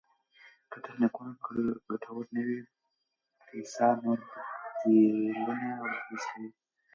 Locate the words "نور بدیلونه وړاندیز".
4.03-6.23